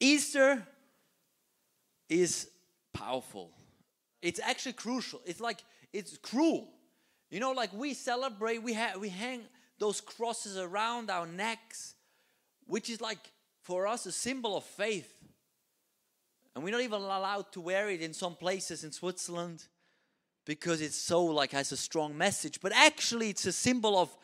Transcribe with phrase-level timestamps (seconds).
[0.00, 0.66] Easter
[2.08, 2.48] is
[2.92, 3.50] powerful.
[4.22, 5.20] It's actually crucial.
[5.24, 6.68] It's like it's cruel.
[7.30, 9.42] You know, like we celebrate, we have we hang
[9.78, 11.94] those crosses around our necks,
[12.66, 13.18] which is like
[13.62, 15.12] for us a symbol of faith.
[16.54, 19.64] And we're not even allowed to wear it in some places in Switzerland
[20.46, 22.60] because it's so like has a strong message.
[22.60, 24.16] But actually, it's a symbol of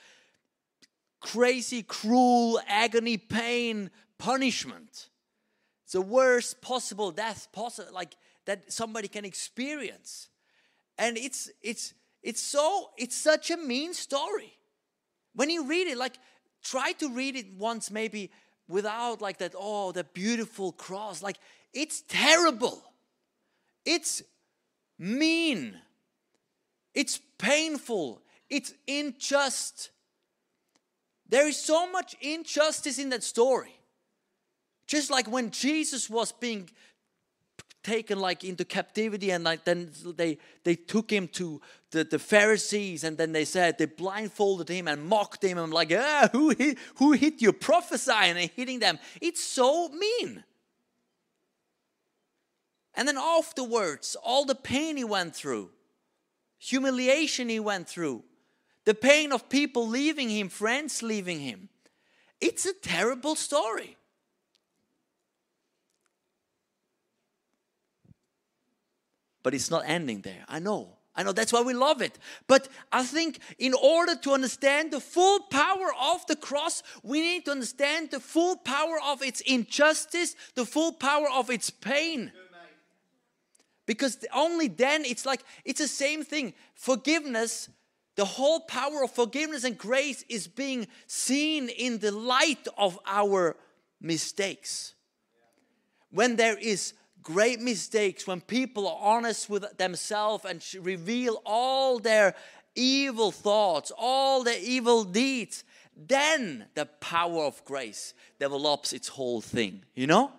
[1.20, 5.08] crazy, cruel agony, pain, punishment.
[5.92, 8.16] It's the worst possible death possible, like
[8.46, 10.30] that somebody can experience.
[10.96, 14.56] And it's it's it's so it's such a mean story.
[15.34, 16.14] When you read it, like
[16.62, 18.30] try to read it once, maybe
[18.68, 21.22] without like that, oh, the beautiful cross.
[21.22, 21.36] Like
[21.74, 22.82] it's terrible.
[23.84, 24.22] It's
[24.98, 25.76] mean.
[26.94, 28.22] It's painful.
[28.48, 29.90] It's unjust.
[31.28, 33.74] There is so much injustice in that story.
[34.92, 36.68] Just like when Jesus was being
[37.82, 41.62] taken like into captivity and like then they they took him to
[41.92, 45.56] the, the pharisees and then they said they blindfolded him and mocked him.
[45.56, 47.54] And like ah, who hit, who hit you?
[47.54, 48.98] Prophesying and hitting them.
[49.22, 50.44] It's so mean.
[52.92, 55.70] And then afterwards all the pain he went through
[56.58, 58.24] humiliation he went through
[58.84, 61.70] the pain of people leaving him friends leaving him
[62.42, 63.96] it's a terrible story
[69.42, 70.44] But it's not ending there.
[70.48, 70.96] I know.
[71.14, 72.18] I know that's why we love it.
[72.46, 77.44] But I think in order to understand the full power of the cross, we need
[77.44, 82.32] to understand the full power of its injustice, the full power of its pain.
[83.84, 86.54] Because only then it's like, it's the same thing.
[86.74, 87.68] Forgiveness,
[88.14, 93.56] the whole power of forgiveness and grace is being seen in the light of our
[94.00, 94.94] mistakes.
[96.10, 102.34] When there is great mistakes, when people are honest with themselves and reveal all their
[102.74, 105.64] evil thoughts, all their evil deeds,
[105.96, 110.32] then the power of grace develops its whole thing, you know?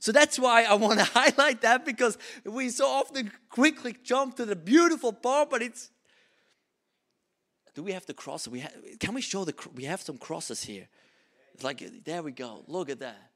[0.00, 4.44] So that's why I want to highlight that because we so often quickly jump to
[4.44, 5.90] the beautiful part, but it's.
[7.74, 8.48] Do we have the cross?
[8.48, 9.54] We have, can we show the?
[9.74, 10.88] We have some crosses here.
[11.54, 12.64] It's like there we go.
[12.66, 13.30] Look at that.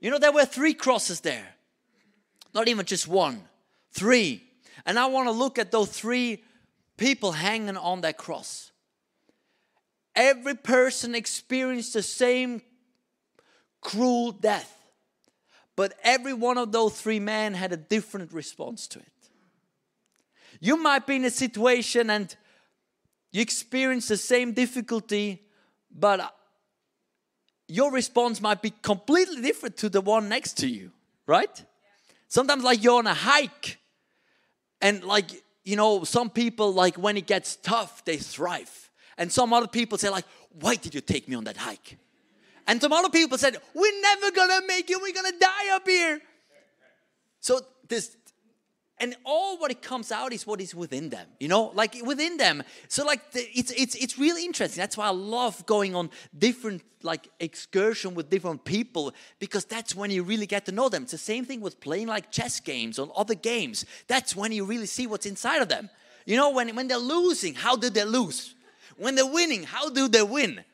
[0.00, 1.54] You know there were three crosses there.
[2.54, 3.42] Not even just one,
[3.92, 4.42] three.
[4.84, 6.42] And I want to look at those three
[6.96, 8.72] people hanging on that cross.
[10.14, 12.62] Every person experienced the same
[13.80, 14.76] cruel death,
[15.74, 19.06] but every one of those three men had a different response to it.
[20.60, 22.34] You might be in a situation and
[23.32, 25.42] you experience the same difficulty,
[25.90, 26.34] but
[27.66, 30.92] your response might be completely different to the one next to you,
[31.26, 31.64] right?
[32.32, 33.78] Sometimes, like you're on a hike,
[34.80, 35.26] and like,
[35.64, 38.90] you know, some people, like when it gets tough, they thrive.
[39.18, 40.24] And some other people say, like,
[40.58, 41.98] why did you take me on that hike?
[42.66, 46.22] And some other people said, we're never gonna make it, we're gonna die up here.
[47.40, 48.16] So this
[49.02, 51.72] and all what it comes out is what is within them you know?
[51.74, 52.62] Like within them.
[52.86, 54.80] So like the, it's it's it's really interesting.
[54.80, 56.08] That's why i love going on
[56.38, 61.02] different like excursion with different people because that's when you really get to know them.
[61.02, 63.84] It's the same thing with playing like chess games or other games.
[64.06, 65.90] That's when you really see what's inside of them.
[66.24, 68.54] You know when when they're losing how do they lose?
[68.96, 70.64] When they're winning how do they win?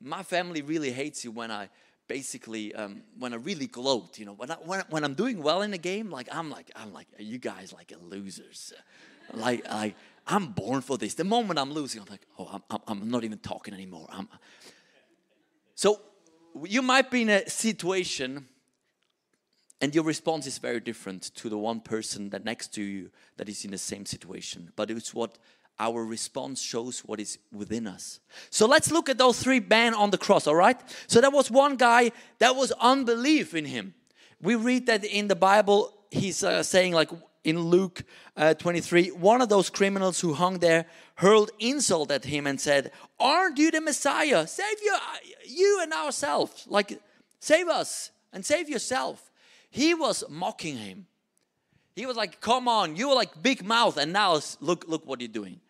[0.00, 1.68] My family really hates you when i
[2.10, 5.62] basically um, when I really gloat, you know, when, I, when, when I'm doing well
[5.62, 8.72] in a game, like I'm like I'm like you guys like losers,
[9.32, 9.94] like like
[10.26, 11.14] I'm born for this.
[11.14, 14.08] The moment I'm losing, I'm like, oh, I'm, I'm not even talking anymore.
[14.10, 14.28] I'm,
[15.76, 16.00] so
[16.64, 18.46] you might be in a situation
[19.80, 23.48] and your response is very different to the one person that next to you that
[23.48, 25.38] is in the same situation but it's what
[25.80, 28.20] our response shows what is within us.
[28.50, 30.78] So let's look at those three men on the cross, all right?
[31.06, 33.94] So there was one guy that was unbelief in him.
[34.42, 37.10] We read that in the Bible, he's uh, saying, like
[37.44, 38.02] in Luke
[38.36, 40.84] uh, 23, one of those criminals who hung there
[41.14, 44.46] hurled insult at him and said, Aren't you the Messiah?
[44.46, 44.94] Save you,
[45.46, 46.66] you and ourselves.
[46.68, 47.00] Like,
[47.40, 49.30] save us and save yourself.
[49.70, 51.06] He was mocking him.
[51.96, 55.22] He was like, Come on, you were like big mouth, and now look, look what
[55.22, 55.60] you're doing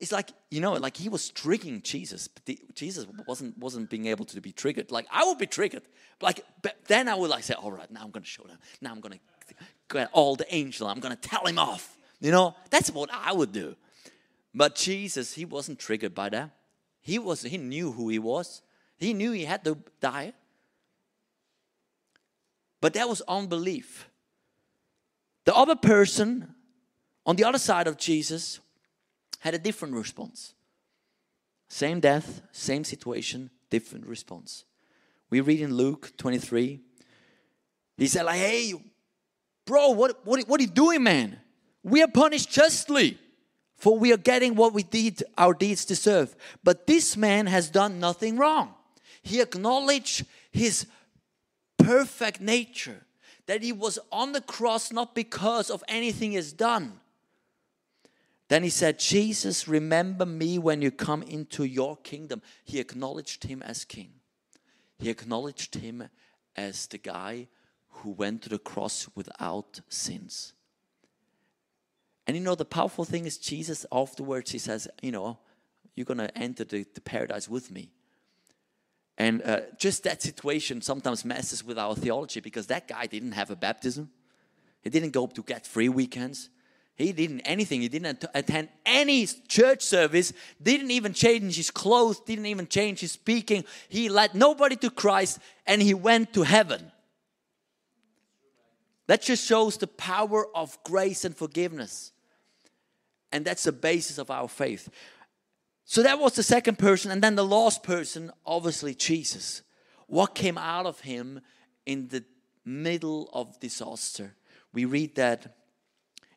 [0.00, 4.06] it's like you know like he was triggering jesus but the, jesus wasn't wasn't being
[4.06, 4.90] able to be triggered.
[4.90, 5.82] Like i would be triggered.
[6.20, 8.58] Like but then i would like say all right now i'm gonna show them.
[8.80, 9.20] Now i'm gonna
[9.88, 11.96] get all the angel i'm gonna tell him off.
[12.20, 13.76] You know that's what i would do.
[14.54, 16.50] But jesus he wasn't triggered by that.
[17.02, 18.62] He was he knew who he was.
[18.96, 20.32] He knew he had to die.
[22.80, 24.08] But that was unbelief.
[25.44, 26.54] The other person
[27.26, 28.60] on the other side of Jesus
[29.40, 30.54] had a different response.
[31.68, 34.64] Same death, same situation, different response.
[35.30, 36.80] We read in Luke 23.
[37.96, 38.74] He said, like, hey,
[39.66, 41.38] bro, what, what, what are you doing, man?
[41.82, 43.18] We are punished justly,
[43.76, 46.34] for we are getting what we did, our deeds deserve.
[46.62, 48.74] But this man has done nothing wrong.
[49.22, 50.86] He acknowledged his
[51.78, 53.06] perfect nature,
[53.46, 57.00] that he was on the cross not because of anything he's done.
[58.50, 62.42] Then he said, Jesus, remember me when you come into your kingdom.
[62.64, 64.10] He acknowledged him as king.
[64.98, 66.08] He acknowledged him
[66.56, 67.46] as the guy
[67.88, 70.52] who went to the cross without sins.
[72.26, 75.38] And you know, the powerful thing is, Jesus afterwards, he says, You know,
[75.94, 77.92] you're going to enter the, the, paradise with me.
[79.16, 83.52] And uh, just that situation sometimes messes with our theology because that guy didn't have
[83.52, 84.10] a baptism.
[84.82, 86.50] He didn't go to get free weekends.
[87.00, 87.80] He didn't anything.
[87.80, 90.32] He didn't attend any church service,
[90.62, 93.64] didn't even change his clothes, didn't even change his speaking.
[93.88, 96.92] He led nobody to Christ and he went to heaven.
[99.06, 102.12] That just shows the power of grace and forgiveness.
[103.32, 104.88] And that's the basis of our faith.
[105.86, 107.10] So that was the second person.
[107.10, 109.62] And then the last person, obviously, Jesus.
[110.06, 111.40] What came out of him
[111.86, 112.24] in the
[112.64, 114.34] middle of disaster?
[114.72, 115.56] We read that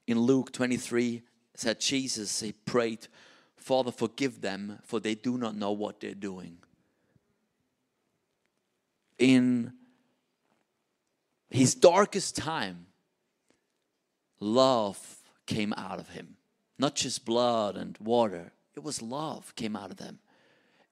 [0.08, 1.22] in Luke 23
[1.56, 3.08] said Jesus, he prayed,
[3.56, 6.58] Father, forgive them, for they do not know what they're doing.
[9.18, 9.74] In
[11.50, 12.88] his darkest time,
[14.40, 16.36] love came out of him.
[16.78, 20.20] Not just blood and water, it was love came out of them.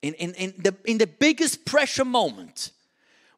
[0.00, 2.70] In, in, in, the, in the biggest pressure moment,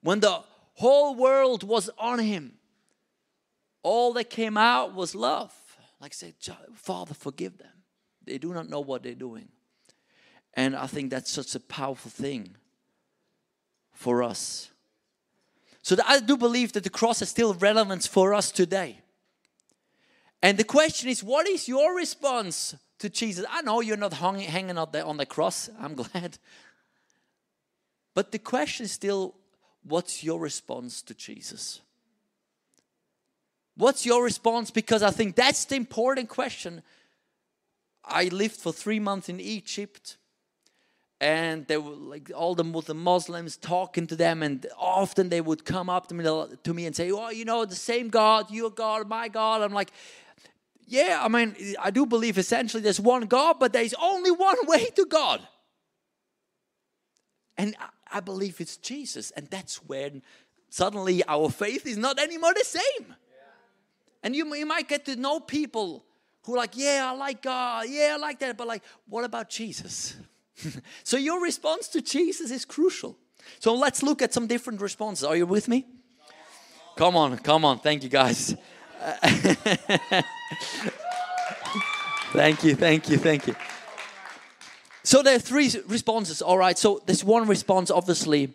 [0.03, 0.43] when the
[0.75, 2.55] whole world was on him,
[3.83, 5.53] all that came out was love.
[6.05, 6.35] Like said,
[6.75, 7.73] Father, forgive them.
[8.27, 9.49] They do not know what they're doing.
[10.53, 12.57] And I think that's such a powerful thing
[13.91, 14.69] for us.
[15.81, 18.99] So I do believe that the cross is still relevant for us today.
[20.43, 23.47] And the question is, what is your response to Jesus?
[23.51, 25.71] I know you're not hung, hanging out there on the cross.
[25.81, 26.37] I'm glad.
[28.13, 29.37] But the question is still,
[29.83, 31.81] what's your response to Jesus?
[33.77, 34.71] What's your response?
[34.71, 36.83] Because I think that's the important question.
[38.05, 40.17] I lived for three months in Egypt,
[41.21, 45.89] and they were like all the, Muslims talking to them, and often they would come
[45.89, 46.25] up to me,
[46.63, 49.73] to me and say, "Oh, you know, the same God, your God, my God." I'm
[49.73, 49.91] like,
[50.87, 54.87] "Yeah, I mean, I do believe essentially there's one God, but there's only one way
[54.91, 55.41] to God."
[57.57, 57.75] And
[58.11, 60.23] I believe it's Jesus, and that's when
[60.69, 63.15] suddenly our faith is not anymore the same.
[64.25, 66.05] And you, you might get to know people
[66.43, 70.17] who like, yeah, I like God, yeah, I like that, but like, what about Jesus?
[71.05, 73.17] so your response to Jesus is crucial.
[73.61, 75.25] So let's look at some different responses.
[75.25, 75.87] Are you with me?
[76.97, 77.79] Come on, come on.
[77.81, 78.57] Thank you, guys.
[82.33, 83.55] thank you, thank you, thank you.
[85.03, 86.41] So there are three responses.
[86.41, 86.79] All right.
[86.79, 88.55] So there's one response, obviously.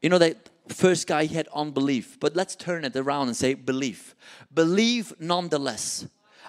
[0.00, 2.18] You know that first guy had unbelief.
[2.20, 4.14] But let's turn it around and say belief.
[4.52, 6.06] Believe nonetheless.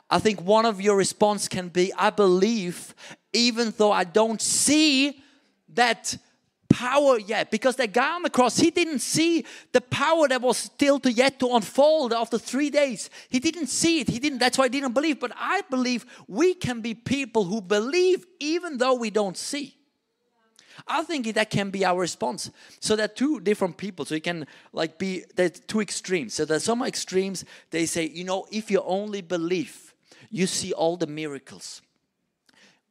[0.10, 2.94] I think one of your response can be i believe
[3.32, 5.24] even though i don't see
[5.70, 6.16] that
[6.74, 7.52] power yet.
[7.52, 11.12] Because that guy on the cross he didn't see the power that was still to
[11.12, 13.10] yet to unfold after three days.
[13.30, 14.10] He didn't see it.
[14.10, 15.20] He didn't that's why he didn't believe.
[15.20, 19.76] But i believe we can be people who believe even though we don't see
[20.88, 22.52] I think that can be our response.
[22.80, 24.06] So there are two different people.
[24.06, 26.34] So you can like be there's two extremes.
[26.34, 27.46] So there's some extremes.
[27.72, 29.94] They say, you know, if you only believe,
[30.30, 31.82] you see all the miracles.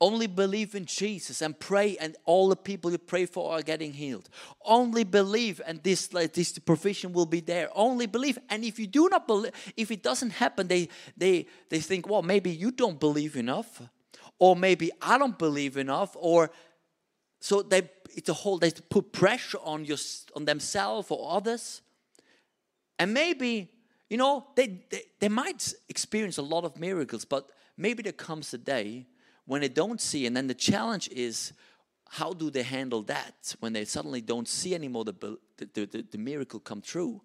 [0.00, 3.92] Only believe in Jesus and pray, and all the people you pray for are getting
[3.92, 4.28] healed.
[4.64, 7.68] Only believe, and this like this provision will be there.
[7.72, 11.78] Only believe, and if you do not believe, if it doesn't happen, they they they
[11.78, 13.80] think, well, maybe you don't believe enough,
[14.40, 16.50] or maybe I don't believe enough, or
[17.42, 19.98] so they it's a whole they put pressure on your
[20.36, 21.82] on themselves or others.
[23.00, 23.68] And maybe
[24.08, 28.54] you know they, they they might experience a lot of miracles but maybe there comes
[28.54, 29.06] a day
[29.46, 31.52] when they don't see and then the challenge is
[32.10, 36.18] how do they handle that when they suddenly don't see anymore the, the, the, the
[36.18, 37.20] miracle come true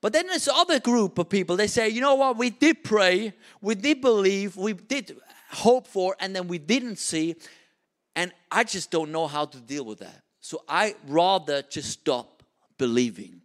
[0.00, 2.36] but then there's other group of people they say you know what?
[2.36, 5.16] We did pray we did believe we did
[5.50, 7.36] hope for and then we didn't see
[8.18, 10.22] and I just don't know how to deal with that.
[10.40, 12.42] So I rather just stop
[12.76, 13.42] believing.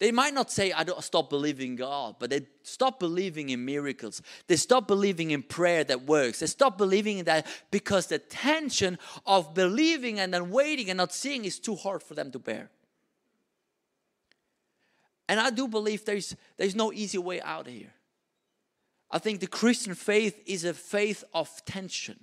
[0.00, 4.20] They might not say, I don't stop believing God, but they stop believing in miracles.
[4.48, 6.40] They stop believing in prayer that works.
[6.40, 11.12] They stop believing in that because the tension of believing and then waiting and not
[11.12, 12.70] seeing is too hard for them to bear.
[15.28, 17.94] And I do believe there's, there's no easy way out of here.
[19.12, 22.18] I think the Christian faith is a faith of tension.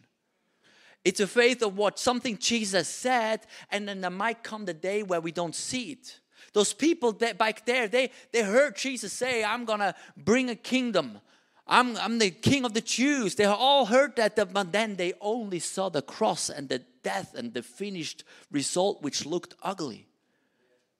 [1.06, 5.04] It's a faith of what something Jesus said, and then there might come the day
[5.04, 6.20] where we don't see it.
[6.54, 11.20] Those people that back there, they, they heard Jesus say, I'm gonna bring a kingdom.
[11.68, 13.36] I'm, I'm the king of the Jews.
[13.36, 17.54] They all heard that, but then they only saw the cross and the death and
[17.54, 20.08] the finished result, which looked ugly.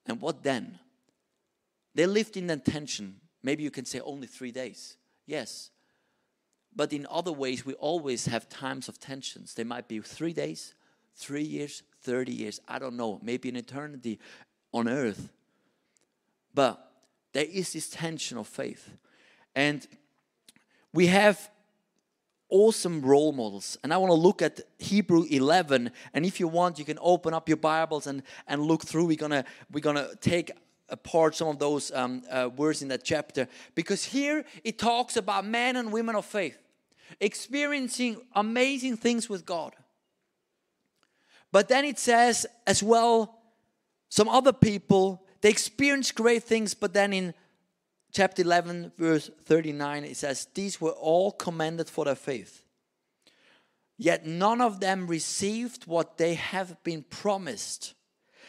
[0.06, 0.78] And what then?
[1.96, 3.22] They lived in that tension.
[3.42, 4.98] Maybe you can say only three days.
[5.26, 5.72] Yes.
[6.76, 9.54] But in other ways, we always have times of tensions.
[9.54, 10.74] They might be three days,
[11.16, 14.20] three years, 30 years, I don't know, maybe an eternity
[14.74, 15.32] on earth.
[16.54, 16.92] But
[17.34, 18.90] there is this tension of faith.
[19.56, 19.88] And
[20.94, 21.50] we have
[22.50, 23.78] awesome role models.
[23.84, 25.92] And I want to look at Hebrew 11.
[26.14, 29.06] And if you want, you can open up your Bibles and, and look through.
[29.06, 30.52] We're going to we're gonna take
[30.90, 35.46] apart some of those um, uh, words in that chapter because here it talks about
[35.46, 36.58] men and women of faith
[37.20, 39.76] experiencing amazing things with God.
[41.52, 43.40] But then it says as well,
[44.10, 47.34] some other people, they experience great things, but then in
[48.12, 52.64] chapter 11, verse 39, it says, These were all commended for their faith.
[53.98, 57.94] Yet none of them received what they have been promised,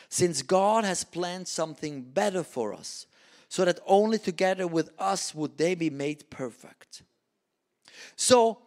[0.08, 3.06] since God has planned something better for us,
[3.48, 7.02] so that only together with us would they be made perfect.
[8.16, 8.58] So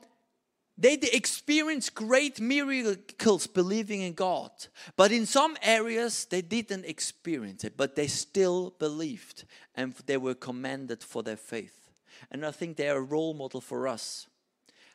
[0.77, 4.51] they experienced great miracles believing in God,
[4.95, 9.43] but in some areas they didn't experience it, but they still believed
[9.75, 11.89] and they were commended for their faith.
[12.31, 14.27] And I think they are a role model for us.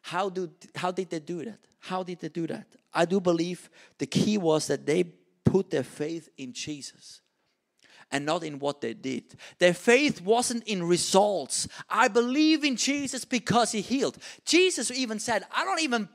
[0.02, 1.60] How, do, how did they do that?
[1.80, 2.66] How did they do that?
[2.92, 5.04] I do believe the key was that they
[5.44, 7.20] put their faith in Jesus
[8.10, 9.24] and not in what they did.
[9.58, 11.68] Their faith wasn't in results.
[11.88, 14.18] I believe in Jesus because he healed.
[14.44, 16.08] Jesus even said, I don't even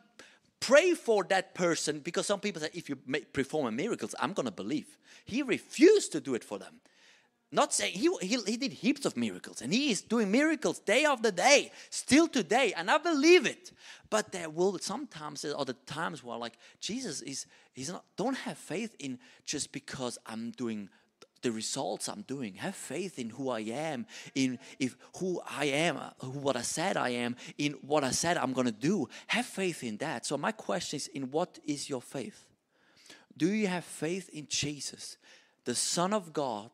[0.60, 2.98] pray for that person because some people say, if you
[3.34, 4.98] perform a miracles, I'm going to believe.
[5.26, 6.82] He refused to do it for them.
[7.52, 11.06] Not saying he, he, he did heaps of miracles and he is doing miracles day
[11.06, 13.72] after day, still today, and I believe it.
[14.12, 18.38] But there will sometimes there are the times where like Jesus is he's not don't
[18.38, 20.90] have faith in just because I'm doing
[21.42, 22.56] the results I'm doing.
[22.56, 24.06] Have faith in who I am,
[24.36, 28.12] in if who I am, uh, who what I said I am, in what I
[28.12, 29.08] said I'm to do.
[29.28, 30.26] Have faith in that.
[30.26, 32.46] So my question is in what is your faith?
[33.38, 35.18] Do you have faith in Jesus,
[35.66, 36.72] the Son of God,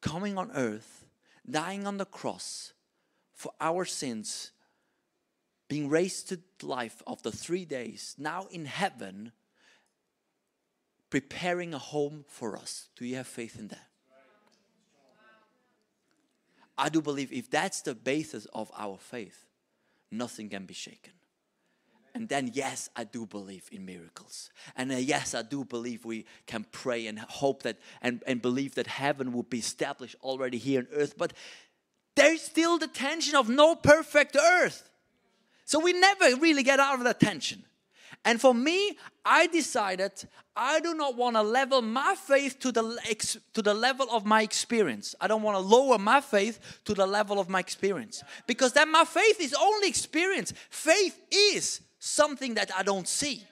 [0.00, 1.06] coming on earth,
[1.48, 2.72] dying on the cross
[3.32, 4.52] for our sins,
[5.68, 9.32] being raised to life after 3 days, now in heaven,
[11.10, 12.88] preparing a home for us.
[12.96, 13.85] Do you have faith in that?
[16.78, 19.44] I do believe if that's the basis of our faith,
[20.10, 21.12] nothing can be shaken.
[22.14, 24.50] And then, yes, I do believe in miracles.
[24.74, 28.74] And uh, yes, I do believe we can pray and hope that and, and believe
[28.76, 31.18] that heaven will be established already here on earth.
[31.18, 31.34] But
[32.14, 34.88] there's still the tension of no perfect earth.
[35.66, 37.64] So we never really get out of that tension.
[38.26, 40.10] And for me, I decided
[40.56, 44.42] I do not want to level my faith to the, to the level of my
[44.42, 45.14] experience.
[45.20, 48.24] I don't want to lower my faith to the level of my experience.
[48.48, 50.52] Because then my faith is only experience.
[50.70, 53.44] Faith is something that I don't see.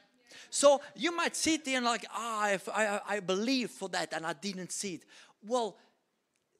[0.50, 4.12] So you might sit there and like, ah, oh, I, I, I believe for that
[4.12, 5.04] and I didn't see it.
[5.46, 5.76] Well,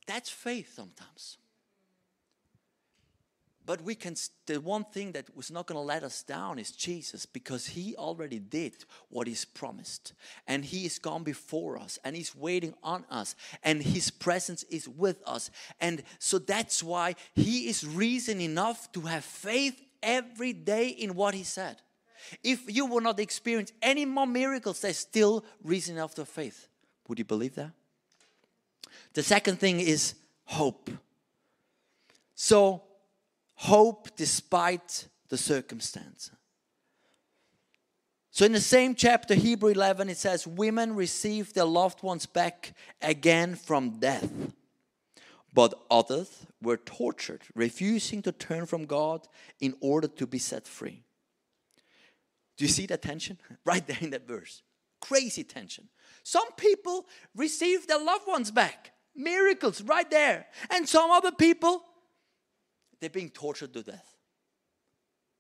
[0.07, 1.39] that's faith sometimes.
[3.67, 4.15] But we can,
[4.47, 7.97] the one thing that was not going to let us down is Jesus because he
[7.97, 10.13] already did what he's promised.
[10.47, 14.87] And he is gone before us and he's waiting on us and his presence is
[14.87, 15.51] with us.
[15.81, 21.33] And so that's why he is reason enough to have faith every day in what
[21.33, 21.77] he said.
[22.43, 26.69] If you will not experience any more miracles, there's still reason enough to faith.
[27.09, 27.71] Would you believe that?
[29.15, 30.91] The second thing is hope.
[32.35, 32.83] So,
[33.65, 36.31] hope despite the circumstance.
[38.31, 42.75] So, in the same chapter, Hebrew 11, it says, Women received their loved ones back
[43.01, 44.31] again from death,
[45.53, 49.27] but others were tortured, refusing to turn from God
[49.61, 51.03] in order to be set free.
[52.57, 53.39] Do you see that tension?
[53.65, 54.63] Right there in that verse.
[55.01, 55.89] Crazy tension.
[56.23, 60.47] Some people received their loved ones back, Miracles right there.
[60.71, 61.83] And some other people,
[63.05, 64.17] they're being tortured to death.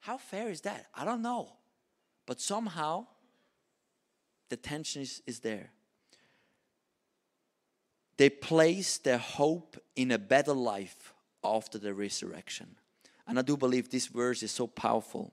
[0.01, 0.85] How fair is that?
[0.95, 1.49] I don't know.
[2.27, 3.07] But somehow,
[4.51, 5.71] the tension is, is there.
[8.19, 12.77] They place their hope in a better life after the resurrection.
[13.27, 15.33] And I do believe this verse is so powerful.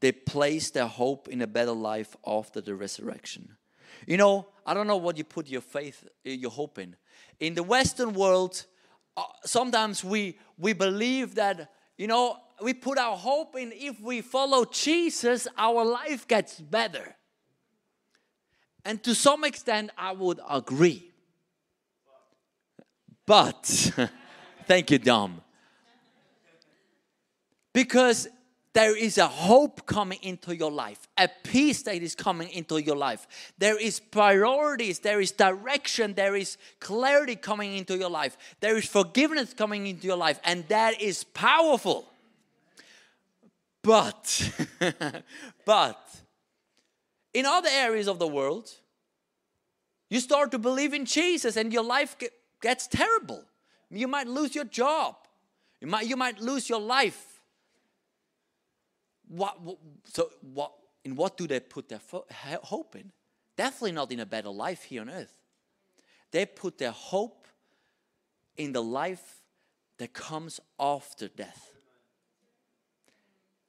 [0.00, 3.56] They place their hope in a better life after the resurrection.
[4.04, 6.96] You know, I don't know what you put your faith, your hope in.
[7.38, 8.66] In the Western world,
[9.16, 14.20] uh, sometimes we we believe that you know we put our hope in if we
[14.20, 17.16] follow Jesus, our life gets better.
[18.84, 21.10] And to some extent, I would agree.
[23.26, 23.66] But,
[24.66, 25.40] thank you, Dom.
[27.72, 28.28] Because
[28.74, 32.96] there is a hope coming into your life, a peace that is coming into your
[32.96, 33.26] life.
[33.58, 38.86] There is priorities, there is direction, there is clarity coming into your life, there is
[38.86, 42.08] forgiveness coming into your life, and that is powerful.
[43.82, 44.50] But,
[45.66, 46.00] but,
[47.34, 48.70] in other areas of the world,
[50.08, 52.16] you start to believe in Jesus and your life
[52.60, 53.44] gets terrible.
[53.90, 55.16] You might lose your job.
[55.80, 57.31] You might, you might lose your life.
[59.32, 59.56] What,
[60.04, 60.72] so what,
[61.06, 62.00] in what do they put their
[62.62, 63.10] hope in?
[63.56, 65.32] Definitely not in a better life here on earth.
[66.32, 67.48] They put their hope
[68.58, 69.40] in the life
[69.96, 71.70] that comes after death.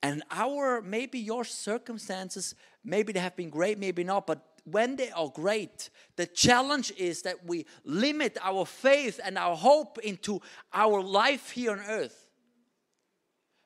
[0.01, 5.11] And our, maybe your circumstances, maybe they have been great, maybe not, but when they
[5.11, 10.41] are great, the challenge is that we limit our faith and our hope into
[10.73, 12.22] our life here on earth.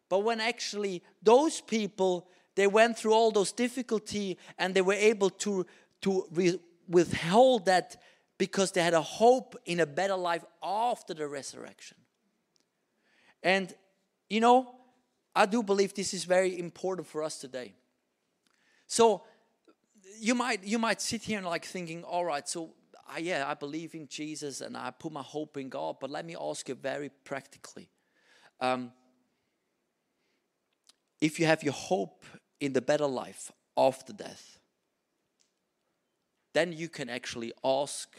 [0.09, 5.29] But when actually those people, they went through all those difficulty and they were able
[5.29, 5.65] to,
[6.01, 7.97] to withhold that
[8.37, 11.97] because they had a hope in a better life after the resurrection.
[13.43, 13.73] And,
[14.29, 14.75] you know,
[15.35, 17.73] I do believe this is very important for us today.
[18.87, 19.23] So
[20.19, 22.71] you might you might sit here and like thinking, all right, so
[23.07, 25.97] I, yeah, I believe in Jesus and I put my hope in God.
[25.99, 27.89] But let me ask you very practically.
[28.59, 28.91] Um,
[31.21, 32.23] if you have your hope
[32.59, 34.59] in the better life after death,
[36.53, 38.09] then you can actually ask,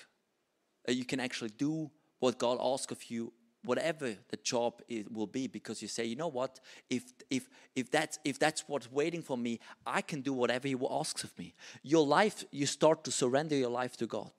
[0.88, 3.32] uh, you can actually do what God asks of you
[3.64, 6.60] whatever the job it will be because you say you know what?
[6.88, 10.76] If if if that's if that's what's waiting for me i can do whatever he
[10.90, 11.54] asks of me.
[11.82, 14.32] Your life you start to surrender your life to god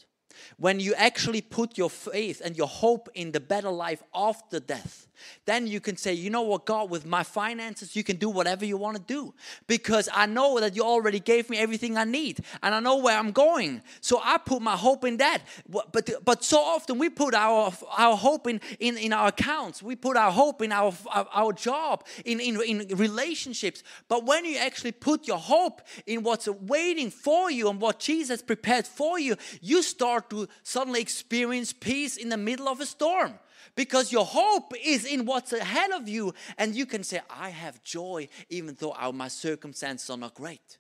[0.58, 5.08] when you actually put your faith and your hope in the better life after death,
[5.46, 8.64] then you can say, you know what, God, with my finances, you can do whatever
[8.66, 9.34] you want to do
[9.68, 13.18] because I know that you already gave me everything I need and I know where
[13.18, 13.82] I'm going.
[14.00, 15.40] So I put my hope in that.
[15.68, 19.96] But, but so often we put our, our hope in, in, in our accounts, we
[19.96, 23.84] put our hope in our, our job, in, in, in relationships.
[24.08, 28.42] But when you actually put your hope in what's waiting for you and what Jesus
[28.42, 32.86] prepared for you, you start start to suddenly experience peace in the middle of a
[32.86, 33.34] storm.
[33.76, 37.84] Because your hope is in what's ahead of you and you can say i have
[37.84, 40.78] joy even though my circumstances are not great.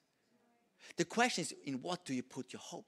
[0.98, 2.88] The question is in what do you put your hope?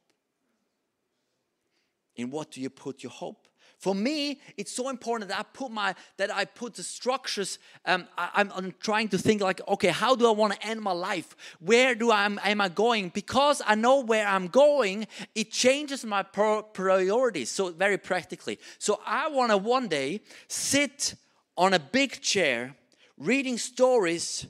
[2.15, 3.47] In what do you put your hope
[3.82, 7.58] for me, it's so important that I put my that I put the structures.
[7.84, 10.91] Um, I, am trying to think like, okay, how do I want to end my
[10.91, 11.36] life?
[11.60, 13.10] Where do I am I going?
[13.10, 17.50] Because I know where I'm going, it changes my priorities.
[17.50, 18.60] So very practically.
[18.78, 21.15] So I want to one day sit
[21.58, 22.76] on a big chair
[23.17, 24.46] reading stories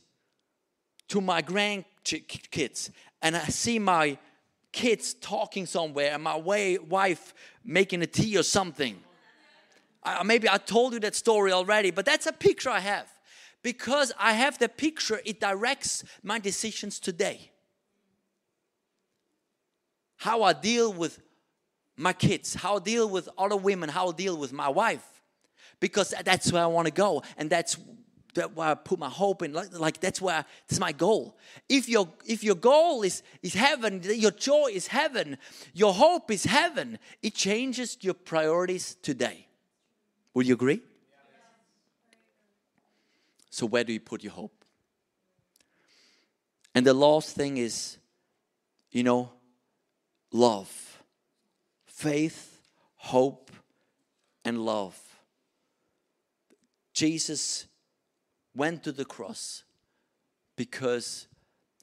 [1.08, 2.90] to my grandkids,
[3.22, 4.18] and I see my
[4.74, 9.02] kids talking somewhere and my way, wife making a tea or something
[10.04, 13.08] uh, maybe I told you that story already, but that's a picture I have.
[13.64, 17.52] Because I have the picture, it directs my decisions today.
[20.18, 21.20] How I deal with
[21.96, 25.06] my kids, how I deal with other women, how I deal with my wife.
[25.80, 27.78] Because that's where I want to go, and that's
[28.36, 29.52] that where I put my hope in.
[29.52, 31.38] Like, like that's where that's my goal.
[31.68, 35.38] If your if your goal is is heaven, your joy is heaven,
[35.74, 39.48] your hope is heaven, it changes your priorities today.
[40.34, 40.82] Would you agree?
[43.50, 44.54] So, where do you put your hope?
[46.74, 47.98] And the last thing is,
[48.92, 49.32] you know,
[50.32, 51.04] love.
[51.86, 52.62] Faith,
[52.96, 53.52] hope,
[54.46, 54.98] and love.
[56.94, 57.68] Jesus
[58.56, 59.64] went to the cross
[60.56, 61.28] because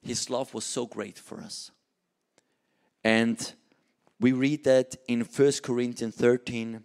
[0.02, 1.70] his love was so great for us.
[3.04, 3.52] And
[4.20, 6.82] We read that in 1 Corinthians 13.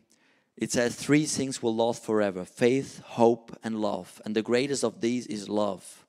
[0.58, 4.22] It says, Three things will last forever faith, hope, and love.
[4.26, 6.06] And the greatest of these is love.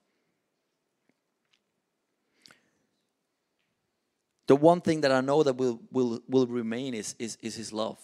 [4.47, 7.73] The one thing that I know that will, will, will remain is, is, is his
[7.73, 7.99] love.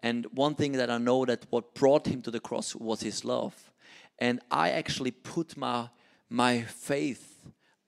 [0.00, 3.24] And one thing that I know that what brought him to the cross was his
[3.24, 3.72] love.
[4.18, 5.88] And I actually put my,
[6.28, 7.40] my faith,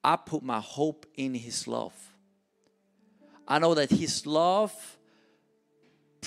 [0.03, 1.95] I put my hope in his love.
[3.47, 4.98] I know that his love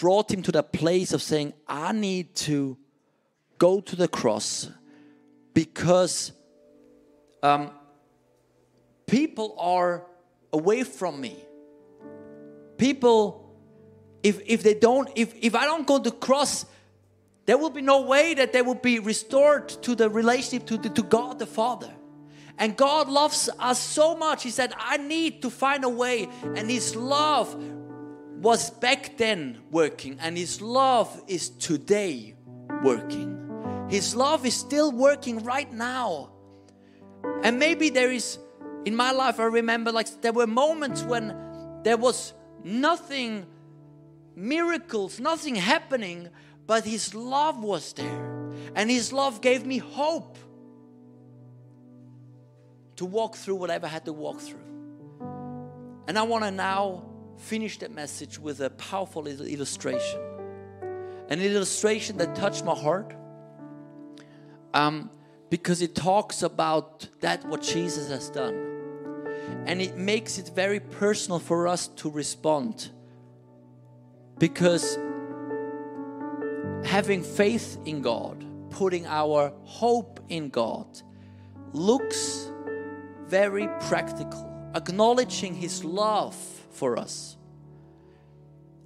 [0.02, 2.76] brought him to the place of saying, I need to
[3.60, 4.68] go to the cross
[5.54, 6.32] because
[7.44, 7.70] um,
[9.06, 10.08] people are
[10.52, 11.36] away from me.
[12.80, 13.54] People,
[14.24, 16.66] if, if they don't, if, if I don't go to the cross,
[17.46, 20.90] there will be no way that they will be restored to the relationship to, the,
[20.90, 21.94] to God the Father.
[22.58, 24.42] And God loves us so much.
[24.42, 26.28] He said, I need to find a way.
[26.56, 27.56] And His love
[28.41, 32.36] was back then working, and His love is today
[32.84, 33.38] working.
[33.88, 36.32] His love is still working right now.
[37.43, 38.39] And maybe there is,
[38.86, 41.36] in my life, I remember like there were moments when
[41.84, 43.45] there was nothing,
[44.36, 46.30] miracles, nothing happening,
[46.65, 48.54] but His love was there.
[48.73, 50.39] And His love gave me hope
[52.95, 54.58] to walk through whatever I had to walk through.
[56.08, 57.11] And I want to now
[57.41, 60.19] finish that message with a powerful illustration.
[61.30, 63.15] An illustration that touched my heart
[64.73, 65.10] um,
[65.49, 68.67] because it talks about that what Jesus has done.
[69.65, 72.89] And it makes it very personal for us to respond.
[74.38, 74.97] Because
[76.86, 80.88] having faith in God, putting our hope in God,
[81.73, 82.51] looks
[83.27, 86.36] very practical, acknowledging His love
[86.72, 87.38] for us.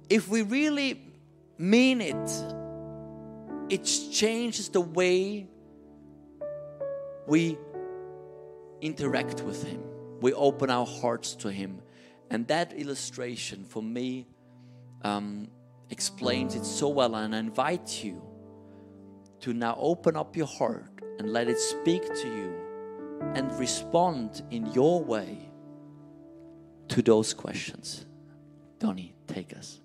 [0.08, 1.02] If we really
[1.58, 2.30] mean it,
[3.68, 5.48] it changes the way
[7.26, 7.58] we
[8.80, 9.82] interact with Him.
[10.20, 11.80] We open our hearts to Him.
[12.30, 14.26] And that illustration for me
[15.02, 15.48] um,
[15.90, 17.14] explains it so well.
[17.14, 18.22] And I invite you
[19.40, 22.54] to now open up your heart and let it speak to you
[23.34, 25.45] and respond in your way
[26.88, 28.06] to those questions.
[28.78, 29.80] Donnie, take us.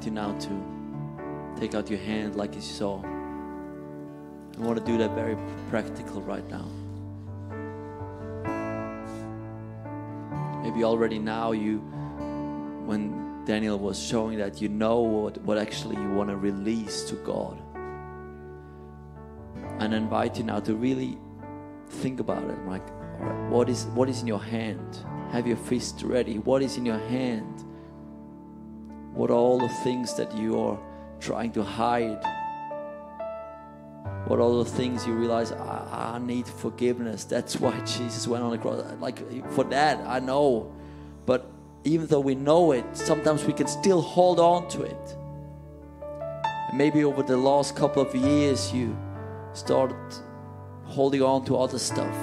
[0.00, 3.02] Invite you now to take out your hand like you saw.
[3.02, 5.36] I want to do that very
[5.68, 6.66] practical right now.
[10.62, 11.78] Maybe already now you,
[12.86, 17.16] when Daniel was showing that, you know what, what actually you want to release to
[17.16, 17.58] God.
[19.80, 21.18] And I invite you now to really
[21.88, 22.58] think about it.
[22.66, 22.88] Like,
[23.50, 24.98] what is what is in your hand?
[25.30, 26.38] Have your fist ready.
[26.38, 27.64] What is in your hand?
[29.20, 30.78] What are all the things that you are
[31.20, 32.24] trying to hide?
[34.26, 37.24] What are the things you realize I, I need forgiveness?
[37.24, 38.82] That's why Jesus went on the cross.
[38.98, 39.18] Like
[39.50, 40.72] for that, I know.
[41.26, 41.50] But
[41.84, 45.16] even though we know it, sometimes we can still hold on to it.
[46.72, 48.96] Maybe over the last couple of years, you
[49.52, 49.98] started
[50.84, 52.16] holding on to other stuff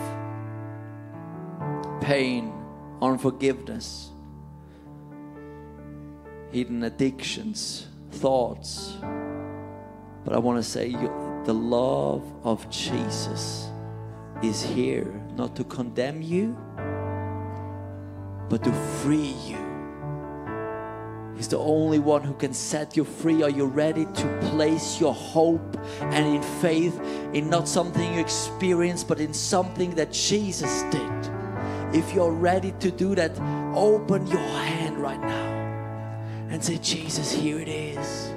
[2.02, 2.52] pain,
[3.04, 4.14] unforgiveness,
[6.52, 8.98] hidden addictions, thoughts.
[10.24, 13.70] But I want to say the love of Jesus
[14.44, 16.58] is here not to condemn you,
[18.50, 19.58] but to free you.
[21.36, 23.44] He's the only one who can set you free.
[23.44, 27.00] Are you ready to place your hope and in faith
[27.34, 31.32] in not something you experience, but in something that Jesus did?
[31.94, 33.40] If you're ready to do that,
[33.76, 35.47] open your hand right now
[36.50, 38.34] and say, Jesus, here it is.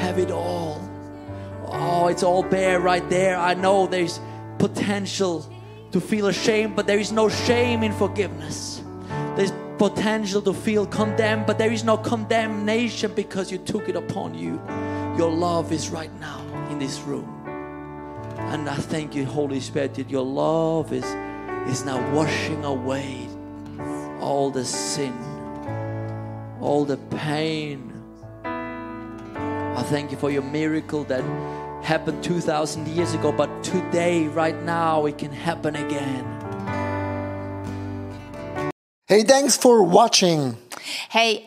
[0.00, 0.80] Have it all.
[1.66, 3.36] Oh, it's all bare right there.
[3.36, 4.20] I know there's
[4.58, 5.44] potential
[5.92, 8.82] to feel ashamed, but there is no shame in forgiveness.
[9.36, 14.34] There's potential to feel condemned, but there is no condemnation because you took it upon
[14.34, 14.60] you.
[15.16, 17.28] Your love is right now in this room.
[18.52, 21.04] And I thank you, Holy Spirit, that your love is,
[21.70, 23.28] is now washing away
[24.20, 25.12] all the sin,
[26.62, 27.92] all the pain.
[28.44, 31.24] I thank you for your miracle that
[31.82, 36.24] happened 2,000 years ago, but today, right now, it can happen again.
[39.08, 40.56] Hey, thanks for watching.
[41.10, 41.46] Hey,